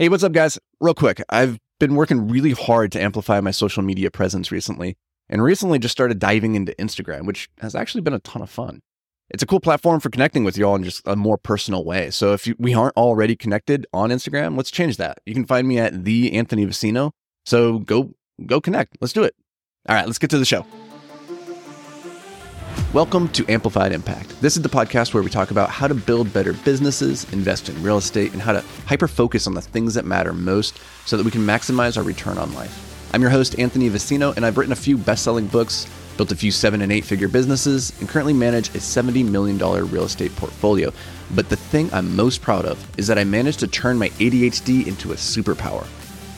[0.00, 0.60] Hey, what's up, guys?
[0.78, 4.96] Real quick, I've been working really hard to amplify my social media presence recently,
[5.28, 8.78] and recently just started diving into Instagram, which has actually been a ton of fun.
[9.28, 12.10] It's a cool platform for connecting with you all in just a more personal way.
[12.10, 15.18] So if you, we aren't already connected on Instagram, let's change that.
[15.26, 17.10] You can find me at the Anthony Vicino.
[17.44, 18.14] So go
[18.46, 18.98] go connect.
[19.00, 19.34] Let's do it.
[19.88, 20.64] All right, let's get to the show.
[22.94, 24.40] Welcome to Amplified Impact.
[24.40, 27.82] This is the podcast where we talk about how to build better businesses, invest in
[27.82, 31.24] real estate, and how to hyper focus on the things that matter most so that
[31.24, 33.10] we can maximize our return on life.
[33.12, 35.86] I'm your host, Anthony Vicino, and I've written a few best selling books,
[36.16, 40.04] built a few seven and eight figure businesses, and currently manage a $70 million real
[40.04, 40.92] estate portfolio.
[41.34, 44.86] But the thing I'm most proud of is that I managed to turn my ADHD
[44.86, 45.86] into a superpower.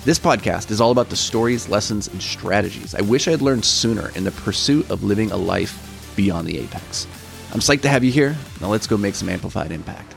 [0.04, 3.64] This podcast is all about the stories, lessons, and strategies I wish I had learned
[3.64, 7.06] sooner in the pursuit of living a life beyond the apex.
[7.52, 8.36] I'm psyched to have you here.
[8.60, 10.14] Now let's go make some amplified impact.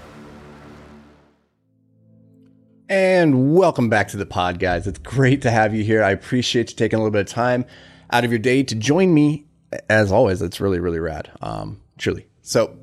[2.90, 4.86] And welcome back to the pod, guys.
[4.86, 6.04] It's great to have you here.
[6.04, 7.66] I appreciate you taking a little bit of time
[8.12, 9.48] out of your day to join me.
[9.90, 11.32] As always, it's really, really rad.
[11.42, 12.28] Um, truly.
[12.42, 12.78] So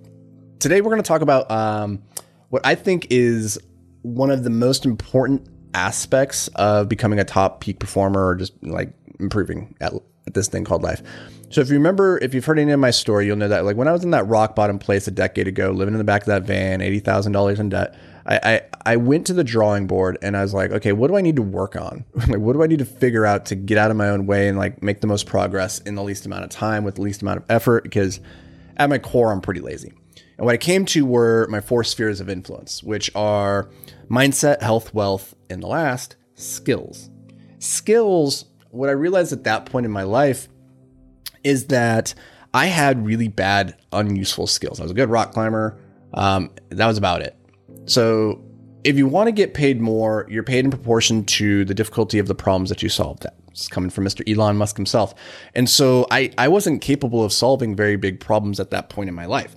[0.59, 2.03] today we're going to talk about um,
[2.49, 3.59] what I think is
[4.03, 8.93] one of the most important aspects of becoming a top peak performer or just like
[9.21, 9.93] improving at,
[10.27, 11.03] this thing called life.
[11.51, 13.77] So if you remember, if you've heard any of my story, you'll know that like
[13.77, 16.23] when I was in that rock bottom place a decade ago, living in the back
[16.23, 17.97] of that van, eighty thousand dollars in debt,
[18.27, 21.17] I, I, I went to the drawing board and I was like, okay, what do
[21.17, 22.05] I need to work on?
[22.15, 24.49] like, what do I need to figure out to get out of my own way
[24.49, 27.23] and like make the most progress in the least amount of time with the least
[27.23, 27.83] amount of effort?
[27.83, 28.21] Because
[28.77, 29.93] at my core, I'm pretty lazy.
[30.39, 33.69] And what I came to were my four spheres of influence, which are
[34.09, 37.11] mindset, health, wealth, and the last, skills.
[37.59, 40.49] Skills, what I realized at that point in my life
[41.45, 42.15] is that
[42.53, 44.81] I had really bad, unuseful skills.
[44.81, 45.79] I was a good rock climber.
[46.15, 47.37] Um, that was about it.
[47.87, 48.43] So
[48.85, 52.27] if you want to get paid more, you're paid in proportion to the difficulty of
[52.27, 53.27] the problems that you solved.
[53.47, 54.29] That's coming from Mr.
[54.29, 55.15] Elon Musk himself.
[55.55, 59.15] And so I, I wasn't capable of solving very big problems at that point in
[59.15, 59.55] my life.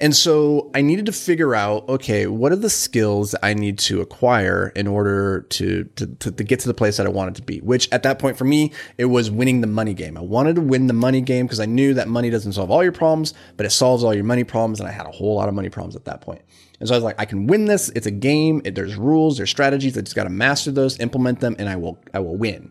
[0.00, 4.00] And so I needed to figure out, okay, what are the skills I need to
[4.00, 7.42] acquire in order to, to, to, to, get to the place that I wanted to
[7.42, 10.16] be, which at that point for me, it was winning the money game.
[10.16, 12.82] I wanted to win the money game because I knew that money doesn't solve all
[12.82, 14.78] your problems, but it solves all your money problems.
[14.78, 16.42] And I had a whole lot of money problems at that point.
[16.78, 17.88] And so I was like, I can win this.
[17.90, 18.62] It's a game.
[18.64, 19.98] It, there's rules, there's strategies.
[19.98, 22.70] I just got to master those, implement them, and I will, I will win.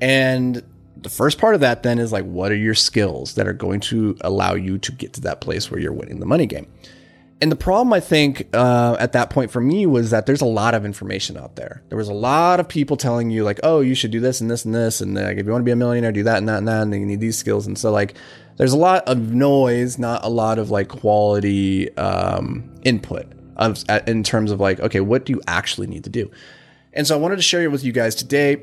[0.00, 0.62] And
[1.02, 3.80] the first part of that then is like, what are your skills that are going
[3.80, 6.66] to allow you to get to that place where you're winning the money game?
[7.40, 10.46] And the problem, I think, uh, at that point for me was that there's a
[10.46, 11.82] lot of information out there.
[11.88, 14.50] There was a lot of people telling you, like, oh, you should do this and
[14.50, 15.00] this and this.
[15.00, 16.82] And like, if you want to be a millionaire, do that and that and that.
[16.82, 17.68] And you need these skills.
[17.68, 18.14] And so, like,
[18.56, 23.26] there's a lot of noise, not a lot of like quality um, input
[23.56, 26.28] of, in terms of like, okay, what do you actually need to do?
[26.92, 28.62] And so I wanted to share it with you guys today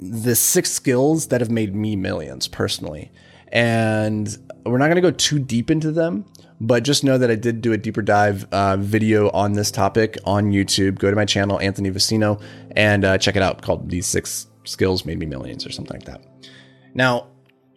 [0.00, 3.10] the six skills that have made me millions personally.
[3.48, 6.24] And we're not going to go too deep into them,
[6.60, 10.18] but just know that I did do a deeper dive uh, video on this topic
[10.24, 10.98] on YouTube.
[10.98, 12.40] Go to my channel, Anthony Vicino,
[12.72, 16.06] and uh, check it out called These Six Skills Made Me Millions or something like
[16.06, 16.24] that.
[16.94, 17.28] Now,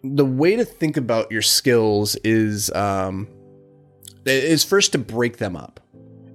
[0.02, 3.28] the way to think about your skills is um,
[4.24, 5.80] is first to break them up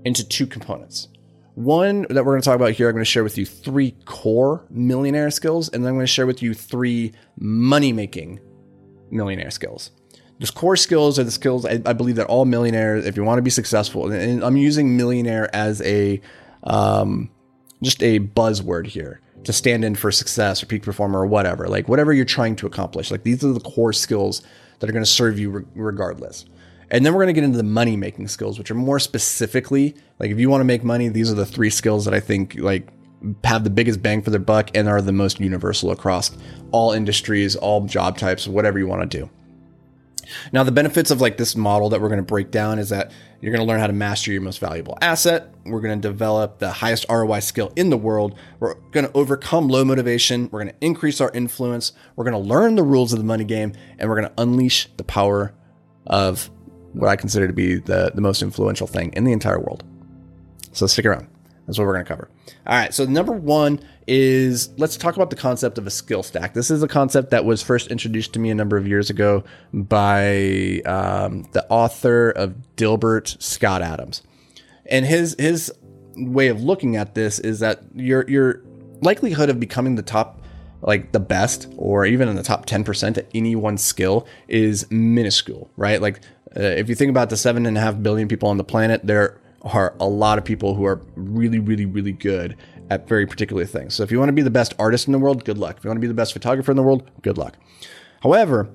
[0.05, 1.07] into two components.
[1.55, 3.91] One that we're going to talk about here, I'm going to share with you three
[4.05, 8.41] core millionaire skills, and then I'm going to share with you three money making
[9.09, 9.91] millionaire skills.
[10.39, 13.37] Those core skills are the skills I, I, believe that all millionaires, if you want
[13.37, 16.19] to be successful, and I'm using millionaire as a
[16.63, 17.31] um,
[17.81, 21.87] just a buzzword here to stand in for success or peak performer or whatever, like
[21.87, 23.11] whatever you're trying to accomplish.
[23.11, 24.41] Like these are the core skills
[24.79, 26.45] that are going to serve you re- regardless.
[26.91, 29.95] And then we're going to get into the money making skills, which are more specifically
[30.19, 32.55] like if you want to make money, these are the three skills that I think
[32.55, 32.87] like
[33.43, 36.31] have the biggest bang for their buck and are the most universal across
[36.71, 39.29] all industries, all job types, whatever you want to do.
[40.51, 43.11] Now, the benefits of like this model that we're going to break down is that
[43.41, 45.53] you're going to learn how to master your most valuable asset.
[45.65, 48.35] We're going to develop the highest ROI skill in the world.
[48.59, 50.49] We're going to overcome low motivation.
[50.51, 51.93] We're going to increase our influence.
[52.15, 54.87] We're going to learn the rules of the money game and we're going to unleash
[54.97, 55.53] the power
[56.07, 56.49] of
[56.95, 59.83] what I consider to be the, the most influential thing in the entire world.
[60.71, 61.27] So stick around.
[61.65, 62.29] That's what we're going to cover.
[62.67, 62.93] All right.
[62.93, 66.53] So, number one is let's talk about the concept of a skill stack.
[66.53, 69.43] This is a concept that was first introduced to me a number of years ago
[69.73, 74.21] by um, the author of Dilbert Scott Adams.
[74.85, 75.73] And his, his
[76.15, 78.61] way of looking at this is that your, your
[79.01, 80.41] likelihood of becoming the top
[80.81, 85.71] like the best or even in the top 10% at any one skill is minuscule,
[85.75, 85.99] right?
[85.99, 86.21] Like
[86.57, 89.01] uh, if you think about the seven and a half billion people on the planet,
[89.03, 92.55] there are a lot of people who are really, really, really good
[92.89, 93.95] at very particular things.
[93.95, 95.77] So if you want to be the best artist in the world, good luck.
[95.77, 97.55] If you want to be the best photographer in the world, good luck.
[98.21, 98.69] However,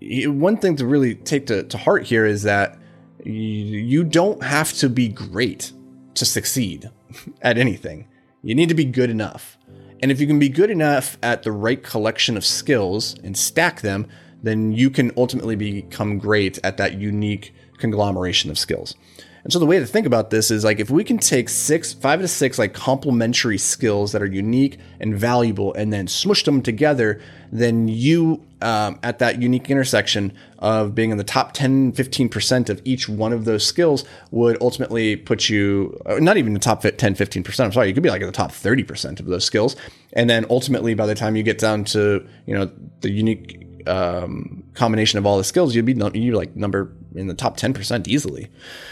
[0.00, 2.78] one thing to really take to, to heart here is that
[3.24, 5.72] you don't have to be great
[6.14, 6.90] to succeed
[7.42, 8.08] at anything.
[8.42, 9.56] You need to be good enough.
[10.02, 13.82] And if you can be good enough at the right collection of skills and stack
[13.82, 14.08] them,
[14.42, 18.94] then you can ultimately become great at that unique conglomeration of skills.
[19.44, 21.92] And so the way to think about this is like if we can take six,
[21.92, 26.62] five to six like complementary skills that are unique and valuable and then smush them
[26.62, 32.68] together, then you um, at that unique intersection of being in the top 10, 15%
[32.68, 36.82] of each one of those skills would ultimately put you, uh, not even the top
[36.82, 39.74] 10, 15%, I'm sorry, you could be like in the top 30% of those skills.
[40.12, 44.62] And then ultimately by the time you get down to, you know, the unique um,
[44.74, 48.48] combination of all the skills, you'd be you like number in the top 10% easily.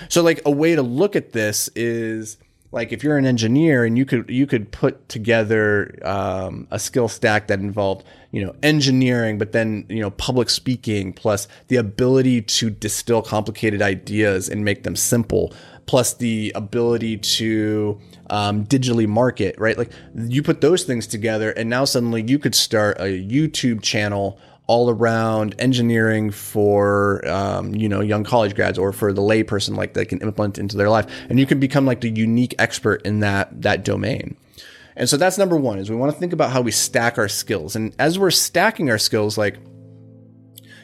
[0.08, 2.36] So like a way to look at this is
[2.72, 7.08] like if you're an engineer and you could you could put together um, a skill
[7.08, 12.42] stack that involved you know engineering but then you know public speaking plus the ability
[12.42, 15.52] to distill complicated ideas and make them simple
[15.86, 17.98] plus the ability to
[18.28, 22.54] um, digitally market right like you put those things together and now suddenly you could
[22.54, 24.38] start a youtube channel
[24.70, 29.94] all around engineering for um, you know young college grads or for the layperson like
[29.94, 31.10] they can implement into their life.
[31.28, 34.36] And you can become like the unique expert in that that domain.
[34.94, 37.28] And so that's number one is we want to think about how we stack our
[37.28, 37.74] skills.
[37.74, 39.58] And as we're stacking our skills like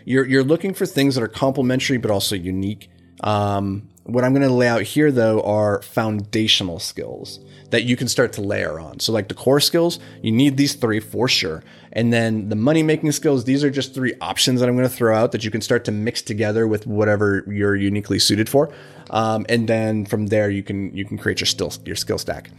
[0.05, 2.91] you're you're looking for things that are complementary but also unique.
[3.21, 8.08] Um, what i'm going to lay out here though are foundational skills that you can
[8.08, 9.00] start to layer on.
[9.00, 11.62] So, like the core skills, you need these three for sure.
[11.92, 14.94] And then the money making skills, these are just three options that I'm going to
[14.94, 18.72] throw out that you can start to mix together with whatever you're uniquely suited for.
[19.10, 22.50] Um, and then from there, you can you can create your still your skill stack.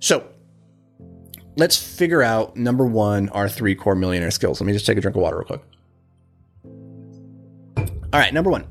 [0.00, 0.26] So
[1.56, 4.60] let's figure out number one, our three core millionaire skills.
[4.60, 5.60] Let me just take a drink of water real quick.
[8.12, 8.66] All right, number one.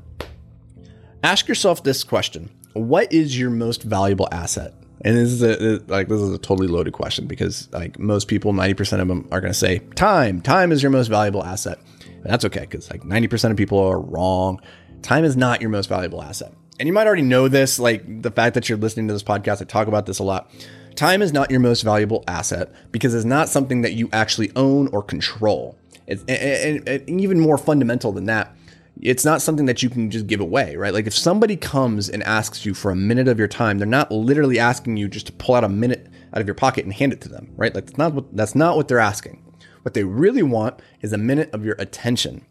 [1.22, 4.74] Ask yourself this question What is your most valuable asset?
[5.04, 8.54] And this is a like this is a totally loaded question because like most people,
[8.54, 10.40] ninety percent of them are going to say time.
[10.40, 11.78] Time is your most valuable asset.
[12.06, 14.60] And that's okay because like ninety percent of people are wrong.
[15.02, 16.54] Time is not your most valuable asset.
[16.80, 19.60] And you might already know this, like the fact that you're listening to this podcast.
[19.60, 20.50] I talk about this a lot.
[20.96, 24.88] Time is not your most valuable asset because it's not something that you actually own
[24.88, 25.76] or control.
[26.06, 28.56] It's and, and, and even more fundamental than that
[29.00, 30.94] it's not something that you can just give away, right?
[30.94, 34.10] Like if somebody comes and asks you for a minute of your time, they're not
[34.10, 37.12] literally asking you just to pull out a minute out of your pocket and hand
[37.12, 37.74] it to them, right?
[37.74, 39.42] Like that's not what that's not what they're asking.
[39.82, 42.44] What they really want is a minute of your attention.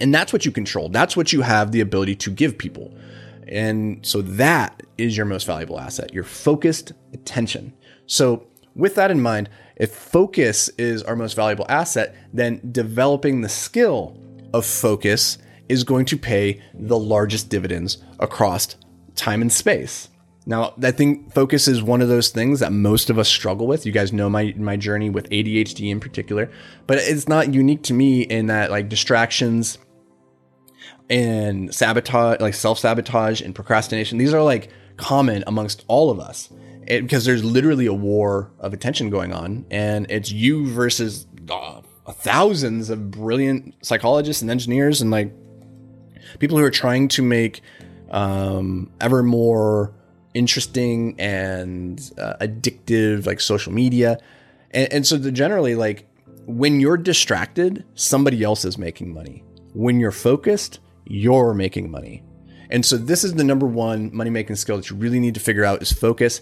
[0.00, 0.88] And that's what you control.
[0.88, 2.94] That's what you have the ability to give people.
[3.48, 7.72] And so that is your most valuable asset, your focused attention.
[8.06, 13.48] So with that in mind, if focus is our most valuable asset, then developing the
[13.48, 14.16] skill
[14.52, 15.38] of focus
[15.68, 18.76] is going to pay the largest dividends across
[19.14, 20.08] time and space.
[20.44, 23.86] Now, I think focus is one of those things that most of us struggle with.
[23.86, 26.50] You guys know my my journey with ADHD in particular,
[26.86, 29.78] but it's not unique to me in that like distractions
[31.08, 36.50] and sabotage, like self sabotage and procrastination, these are like common amongst all of us
[36.86, 41.80] it, because there's literally a war of attention going on, and it's you versus uh,
[42.10, 45.32] thousands of brilliant psychologists and engineers and like
[46.38, 47.62] people who are trying to make
[48.10, 49.94] um, ever more
[50.34, 54.18] interesting and uh, addictive like social media.
[54.70, 56.08] And, and so the, generally like
[56.46, 59.44] when you're distracted somebody else is making money.
[59.74, 62.22] When you're focused you're making money.
[62.70, 65.40] And so this is the number one money making skill that you really need to
[65.40, 66.40] figure out is focus.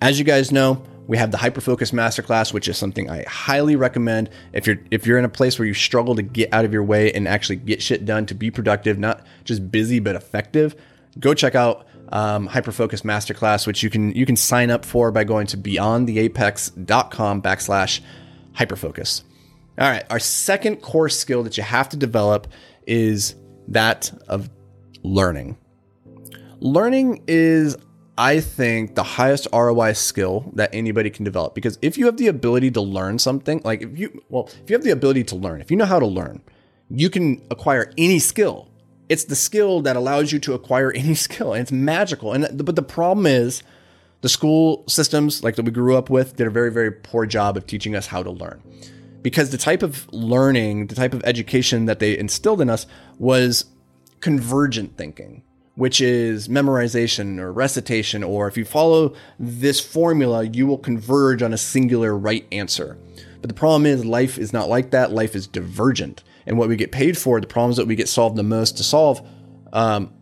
[0.00, 4.30] As you guys know we have the hyperfocus masterclass which is something i highly recommend.
[4.52, 6.84] If you're if you're in a place where you struggle to get out of your
[6.84, 10.76] way and actually get shit done to be productive not just busy but effective
[11.18, 15.24] go check out um, hyperfocus masterclass which you can you can sign up for by
[15.24, 18.00] going to beyondtheapex.com backslash
[18.54, 19.24] hyperfocus.
[19.80, 22.46] All right our second core skill that you have to develop
[22.86, 23.34] is
[23.66, 24.48] that of
[25.02, 25.58] learning.
[26.60, 27.76] Learning is
[28.20, 32.26] I think the highest ROI skill that anybody can develop because if you have the
[32.26, 35.62] ability to learn something, like if you, well, if you have the ability to learn,
[35.62, 36.42] if you know how to learn,
[36.90, 38.68] you can acquire any skill.
[39.08, 42.34] It's the skill that allows you to acquire any skill and it's magical.
[42.34, 43.62] And but the problem is
[44.20, 47.56] the school systems like that we grew up with did a very very poor job
[47.56, 48.62] of teaching us how to learn.
[49.22, 52.86] Because the type of learning, the type of education that they instilled in us
[53.18, 53.64] was
[54.20, 55.42] convergent thinking
[55.80, 61.54] which is memorization or recitation, or if you follow this formula, you will converge on
[61.54, 62.98] a singular right answer.
[63.40, 65.10] But the problem is, life is not like that.
[65.10, 66.22] Life is divergent.
[66.44, 68.82] And what we get paid for, the problems that we get solved the most to
[68.82, 69.26] solve,
[69.72, 70.12] um,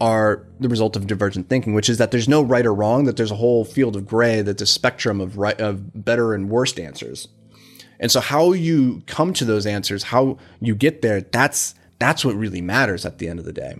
[0.00, 3.18] are the result of divergent thinking, which is that there's no right or wrong, that
[3.18, 6.80] there's a whole field of gray, that's a spectrum of right, of better and worst
[6.80, 7.28] answers.
[8.00, 12.34] And so how you come to those answers, how you get there, that's that's what
[12.34, 13.76] really matters at the end of the day.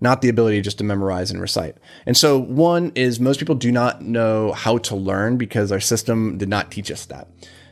[0.00, 1.76] Not the ability just to memorize and recite.
[2.04, 6.38] And so one is most people do not know how to learn because our system
[6.38, 7.28] did not teach us that.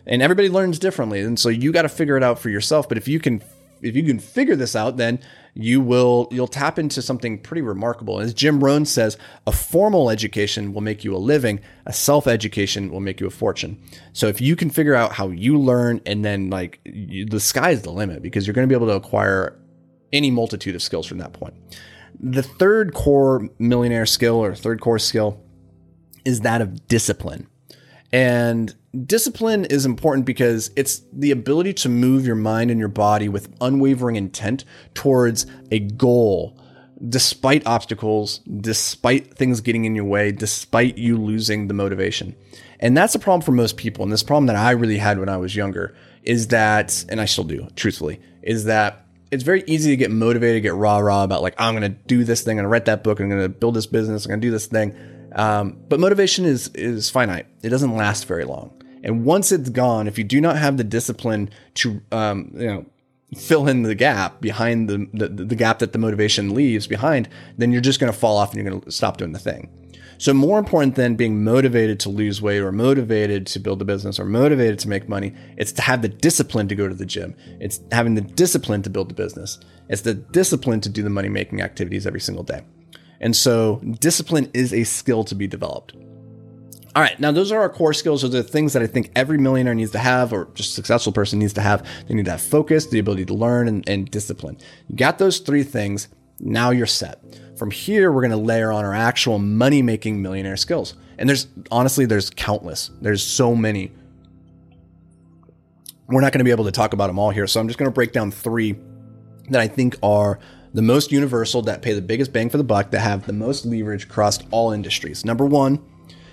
[0.06, 1.20] And everybody learns differently.
[1.20, 2.88] And so you got to figure it out for yourself.
[2.88, 3.42] But if you can
[3.84, 5.20] if you can figure this out, then
[5.52, 8.18] you will you'll tap into something pretty remarkable.
[8.18, 13.00] As Jim Rohn says, a formal education will make you a living, a self-education will
[13.00, 13.80] make you a fortune.
[14.12, 17.82] So if you can figure out how you learn and then like you, the sky's
[17.82, 19.56] the limit because you're going to be able to acquire
[20.12, 21.54] any multitude of skills from that point.
[22.20, 25.40] The third core millionaire skill or third core skill
[26.24, 27.48] is that of discipline.
[28.12, 28.74] And
[29.06, 33.52] discipline is important because it's the ability to move your mind and your body with
[33.60, 36.56] unwavering intent towards a goal,
[37.08, 42.36] despite obstacles, despite things getting in your way, despite you losing the motivation.
[42.78, 44.04] And that's a problem for most people.
[44.04, 47.24] And this problem that I really had when I was younger is that, and I
[47.24, 49.03] still do, truthfully, is that
[49.34, 52.22] it's very easy to get motivated, get rah rah about like, I'm going to do
[52.22, 54.30] this thing, I'm going to write that book, I'm going to build this business, I'm
[54.30, 54.96] going to do this thing.
[55.34, 57.46] Um, but motivation is is finite.
[57.62, 58.80] It doesn't last very long.
[59.02, 62.86] And once it's gone, if you do not have the discipline to um, you know
[63.36, 67.72] fill in the gap behind the, the, the gap that the motivation leaves behind, then
[67.72, 69.68] you're just going to fall off and you're going to stop doing the thing.
[70.18, 74.18] So more important than being motivated to lose weight or motivated to build a business
[74.18, 77.34] or motivated to make money, it's to have the discipline to go to the gym.
[77.60, 79.58] It's having the discipline to build the business.
[79.88, 82.62] It's the discipline to do the money making activities every single day.
[83.20, 85.94] And so discipline is a skill to be developed.
[86.96, 88.22] All right, now those are our core skills.
[88.22, 91.12] Those are the things that I think every millionaire needs to have, or just successful
[91.12, 91.84] person needs to have.
[92.06, 94.58] They need to have focus, the ability to learn, and, and discipline.
[94.88, 96.06] You got those three things.
[96.44, 97.20] Now you're set.
[97.56, 100.94] From here, we're going to layer on our actual money making millionaire skills.
[101.18, 102.90] And there's honestly, there's countless.
[103.00, 103.92] There's so many.
[106.06, 107.46] We're not going to be able to talk about them all here.
[107.46, 108.76] So I'm just going to break down three
[109.48, 110.38] that I think are
[110.74, 113.64] the most universal, that pay the biggest bang for the buck, that have the most
[113.64, 115.24] leverage across all industries.
[115.24, 115.82] Number one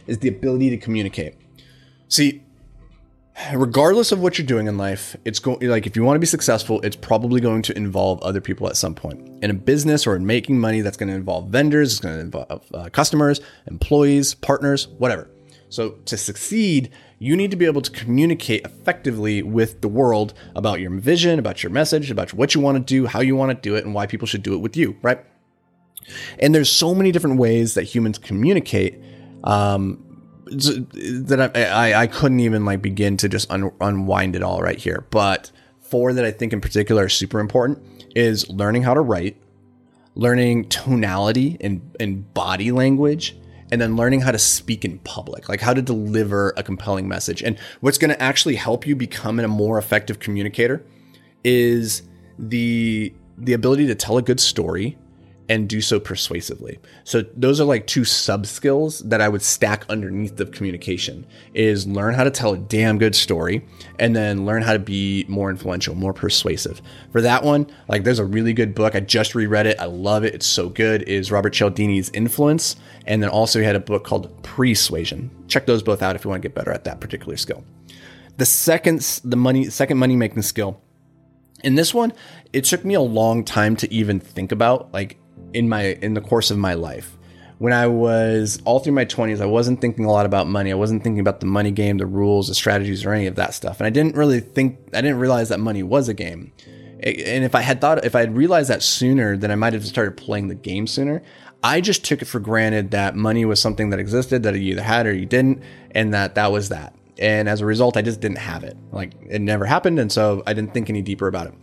[0.08, 1.36] is the ability to communicate.
[2.10, 2.44] See,
[3.54, 6.26] regardless of what you're doing in life, it's going like if you want to be
[6.26, 9.44] successful, it's probably going to involve other people at some point.
[9.44, 12.22] In a business or in making money, that's going to involve vendors, it's going to
[12.22, 15.30] involve uh, customers, employees, partners, whatever.
[15.70, 20.82] So to succeed, you need to be able to communicate effectively with the world about
[20.82, 23.70] your vision, about your message, about what you want to do, how you want to
[23.70, 25.24] do it, and why people should do it with you, right?
[26.40, 29.02] And there's so many different ways that humans communicate
[29.46, 30.11] um,
[30.52, 34.78] that I, I, I couldn't even like begin to just un- unwind it all right
[34.78, 35.06] here.
[35.10, 37.80] But four that I think in particular are super important
[38.16, 39.42] is learning how to write,
[40.16, 43.38] learning tonality and, and body language,
[43.72, 47.42] and then learning how to speak in public, like how to deliver a compelling message.
[47.42, 50.86] And what's going to actually help you become a more effective communicator
[51.44, 52.04] is
[52.38, 54.98] the the ability to tell a good story
[55.52, 56.80] and do so persuasively.
[57.04, 61.86] So those are like two sub skills that I would stack underneath the communication is
[61.86, 63.68] learn how to tell a damn good story
[64.00, 66.82] and then learn how to be more influential, more persuasive.
[67.12, 68.96] For that one, like there's a really good book.
[68.96, 69.78] I just reread it.
[69.78, 70.34] I love it.
[70.34, 71.02] It's so good.
[71.02, 72.78] Is Robert Cialdini's Influence.
[73.06, 75.30] And then also he had a book called Persuasion.
[75.50, 77.66] Check those both out if you want to get better at that particular skill.
[78.38, 80.80] The second the money second money making skill
[81.64, 82.14] in this one,
[82.54, 85.18] it took me a long time to even think about like
[85.54, 87.18] in my in the course of my life.
[87.58, 90.72] When I was all through my 20s, I wasn't thinking a lot about money.
[90.72, 93.54] I wasn't thinking about the money game, the rules, the strategies, or any of that
[93.54, 93.80] stuff.
[93.80, 96.52] And I didn't really think, I didn't realize that money was a game.
[97.04, 99.86] And if I had thought, if I had realized that sooner, then I might have
[99.86, 101.22] started playing the game sooner.
[101.64, 104.82] I just took it for granted that money was something that existed, that you either
[104.82, 106.96] had or you didn't, and that that was that.
[107.20, 108.76] And as a result, I just didn't have it.
[108.92, 110.00] Like it never happened.
[110.00, 111.54] And so I didn't think any deeper about it.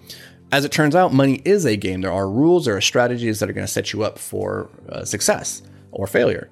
[0.51, 2.01] As it turns out, money is a game.
[2.01, 5.05] There are rules, there are strategies that are going to set you up for uh,
[5.05, 5.63] success
[5.93, 6.49] or failure.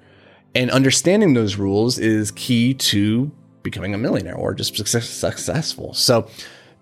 [0.53, 3.31] And understanding those rules is key to
[3.63, 5.93] becoming a millionaire or just success- successful.
[5.93, 6.29] So,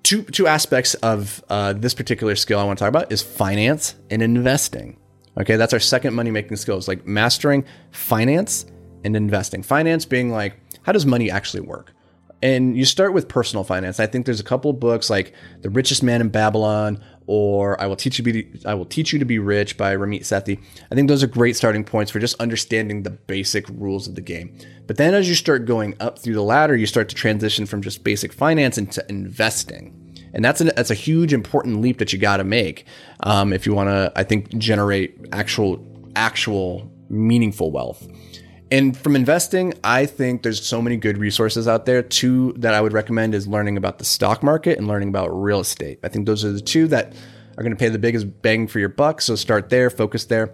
[0.04, 3.96] two two aspects of uh, this particular skill I want to talk about is finance
[4.10, 4.98] and investing.
[5.40, 8.66] Okay, that's our second money making skills, like mastering finance
[9.04, 9.64] and investing.
[9.64, 11.95] Finance being like, how does money actually work?
[12.42, 14.00] And you start with personal finance.
[14.00, 17.96] I think there's a couple books like The Richest Man in Babylon or I will
[17.96, 20.62] teach you to be I will teach you to be rich by Ramit Sethi.
[20.92, 24.22] I think those are great starting points for just understanding the basic rules of the
[24.22, 24.58] game.
[24.86, 27.82] But then as you start going up through the ladder, you start to transition from
[27.82, 30.02] just basic finance into investing.
[30.34, 32.86] And that's, an, that's a huge important leap that you got to make
[33.22, 35.84] um, if you want to, I think, generate actual,
[36.18, 38.06] actual meaningful wealth.
[38.72, 42.02] And from investing, I think there's so many good resources out there.
[42.02, 45.60] Two that I would recommend is learning about the stock market and learning about real
[45.60, 46.00] estate.
[46.04, 47.14] I think those are the two that
[47.58, 49.22] are going to pay the biggest bang for your buck.
[49.22, 50.54] So start there, focus there.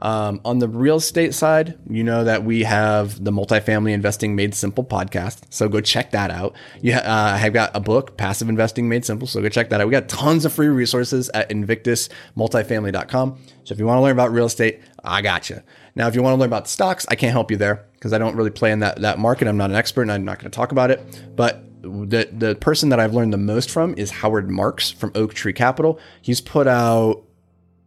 [0.00, 4.52] Um, on the real estate side, you know that we have the multifamily investing made
[4.52, 5.42] simple podcast.
[5.50, 6.56] So go check that out.
[6.80, 9.28] Yeah, uh, I have got a book, Passive Investing Made Simple.
[9.28, 9.86] So go check that out.
[9.86, 13.38] We got tons of free resources at invictusmultifamily.com.
[13.62, 15.62] So if you want to learn about real estate, I got you.
[15.94, 18.18] Now, if you want to learn about stocks, I can't help you there because I
[18.18, 19.48] don't really play in that, that market.
[19.48, 21.20] I'm not an expert and I'm not going to talk about it.
[21.36, 25.52] But the, the person that I've learned the most from is Howard Marks from Oaktree
[25.52, 25.98] Capital.
[26.22, 27.24] He's put out,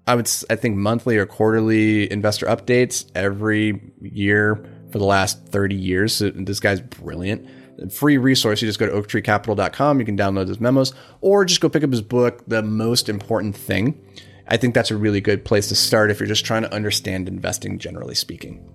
[0.05, 5.75] I would, I think, monthly or quarterly investor updates every year for the last 30
[5.75, 6.15] years.
[6.15, 7.50] So this guy's brilliant
[7.91, 8.62] free resource.
[8.62, 10.00] You just go to oaktreecapital.com.
[10.00, 13.55] You can download his memos or just go pick up his book, The Most Important
[13.55, 14.01] Thing.
[14.48, 17.28] I think that's a really good place to start if you're just trying to understand
[17.28, 18.70] investing, generally speaking.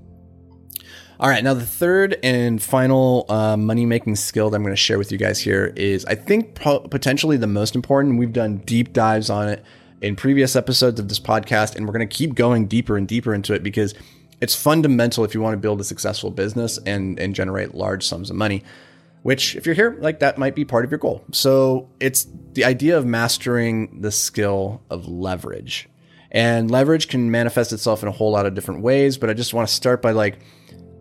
[1.20, 4.76] All right, now the third and final uh, money making skill that I'm going to
[4.76, 8.18] share with you guys here is, I think, pro- potentially the most important.
[8.18, 9.62] We've done deep dives on it
[10.00, 13.34] in previous episodes of this podcast, and we're going to keep going deeper and deeper
[13.34, 13.94] into it because
[14.40, 18.30] it's fundamental if you want to build a successful business and, and generate large sums
[18.30, 18.64] of money
[19.22, 21.24] which if you're here like that might be part of your goal.
[21.32, 25.88] So it's the idea of mastering the skill of leverage.
[26.32, 29.52] And leverage can manifest itself in a whole lot of different ways but i just
[29.52, 30.38] want to start by like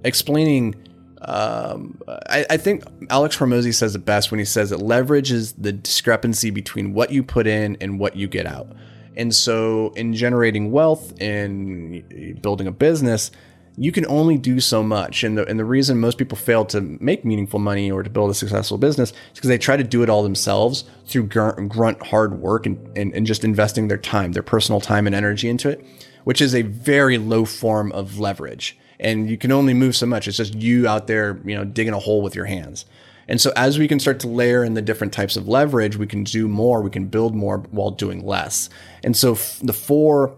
[0.04, 0.76] explaining
[1.22, 5.52] um, I, I, think alex Hormozi says it best when he says that leverage is
[5.54, 8.72] the discrepancy between what you put in and what you get out.
[9.18, 13.32] And so in generating wealth and building a business
[13.78, 15.24] you can only do so much.
[15.24, 18.30] And the, and the reason most people fail to make meaningful money or to build
[18.30, 22.40] a successful business is because they try to do it all themselves through grunt, hard
[22.40, 25.86] work and, and, and just investing their time, their personal time and energy into it,
[26.24, 28.77] which is a very low form of leverage.
[29.00, 30.27] And you can only move so much.
[30.27, 32.86] It's just you out there, you know, digging a hole with your hands.
[33.29, 36.08] And so as we can start to layer in the different types of leverage, we
[36.08, 38.70] can do more, we can build more while doing less.
[39.03, 40.36] And so f- the four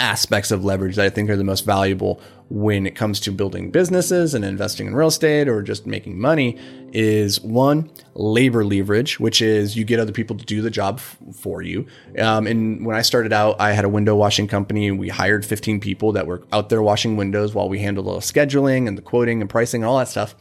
[0.00, 3.70] aspects of leverage that I think are the most valuable when it comes to building
[3.70, 6.58] businesses and investing in real estate or just making money
[6.92, 11.16] is one labor leverage, which is you get other people to do the job f-
[11.34, 11.86] for you.
[12.18, 15.44] Um, and when I started out, I had a window washing company and we hired
[15.44, 18.98] 15 people that were out there washing windows while we handled all the scheduling and
[18.98, 20.34] the quoting and pricing and all that stuff.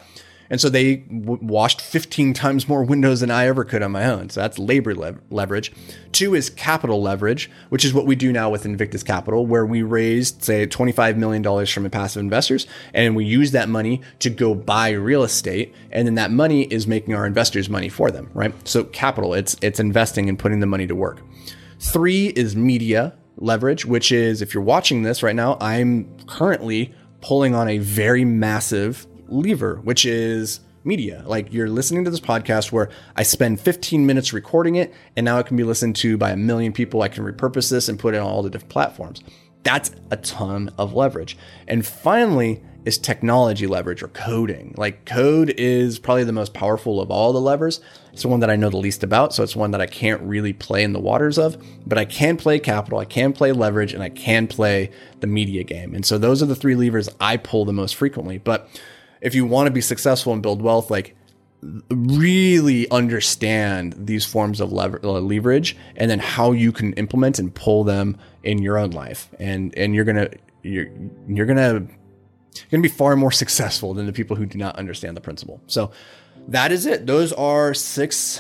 [0.50, 4.06] And so they w- washed 15 times more windows than I ever could on my
[4.06, 4.30] own.
[4.30, 5.72] So that's labor lev- leverage.
[6.12, 9.84] Two is capital leverage, which is what we do now with Invictus Capital, where we
[9.84, 14.90] raised, say, $25 million from passive investors, and we use that money to go buy
[14.92, 15.74] real estate.
[15.92, 18.54] And then that money is making our investors money for them, right?
[18.68, 21.22] So capital, it's, it's investing and putting the money to work.
[21.80, 27.56] Three is media leverage, which is if you're watching this right now, I'm currently pulling
[27.56, 31.24] on a very massive lever, which is media.
[31.26, 35.38] Like you're listening to this podcast where I spend 15 minutes recording it and now
[35.40, 37.02] it can be listened to by a million people.
[37.02, 39.22] I can repurpose this and put it on all the different platforms.
[39.64, 41.38] That's a ton of leverage.
[41.68, 44.74] And finally, is technology leverage or coding.
[44.78, 47.82] Like code is probably the most powerful of all the levers.
[48.14, 50.22] It's the one that I know the least about, so it's one that I can't
[50.22, 53.94] really play in the waters of, but I can play capital, I can play leverage,
[53.94, 55.94] and I can play the media game.
[55.94, 58.38] And so those are the three levers I pull the most frequently.
[58.38, 58.70] But
[59.22, 61.16] if you want to be successful and build wealth, like
[61.90, 67.54] really understand these forms of lever- uh, leverage and then how you can implement and
[67.54, 69.30] pull them in your own life.
[69.40, 70.30] And and you're gonna
[70.64, 70.88] you're
[71.28, 75.18] you're gonna you're gonna be far more successful than the people who do not understand
[75.18, 75.62] the principle.
[75.68, 75.92] So
[76.48, 77.06] that is it.
[77.06, 78.40] Those are six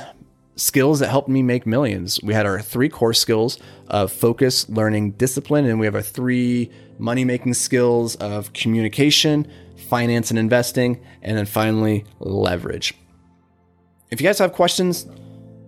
[0.56, 2.20] skills that helped me make millions.
[2.22, 6.72] We had our three core skills of focus, learning, discipline, and we have our three
[6.98, 9.48] money making skills of communication,
[9.90, 12.94] finance and investing, and then finally leverage.
[14.12, 15.06] If you guys have questions,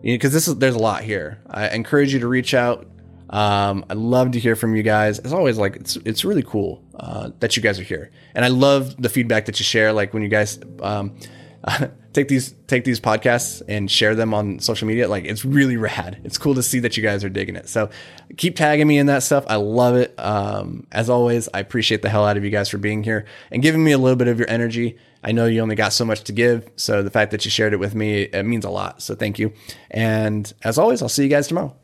[0.02, 2.88] because this is there's a lot here, I encourage you to reach out.
[3.30, 5.20] Um, I'd love to hear from you guys.
[5.20, 8.50] As always, like it's it's really cool uh, that you guys are here, and I
[8.50, 9.94] love the feedback that you share.
[9.94, 11.16] Like when you guys um,
[12.14, 15.08] take these take these podcasts and share them on social media.
[15.08, 16.20] Like it's really rad.
[16.24, 17.70] It's cool to see that you guys are digging it.
[17.70, 17.90] So
[18.38, 19.46] keep tagging me in that stuff.
[19.48, 20.14] I love it.
[20.18, 23.62] Um, as always, I appreciate the hell out of you guys for being here and
[23.62, 24.98] giving me a little bit of your energy.
[25.24, 26.70] I know you only got so much to give.
[26.76, 29.02] So the fact that you shared it with me, it means a lot.
[29.02, 29.54] So thank you.
[29.92, 31.76] And as always, I'll see you guys tomorrow.